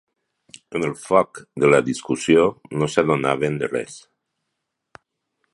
[0.79, 2.47] En el foc de la discussió
[2.79, 4.03] no s'adonaven de res.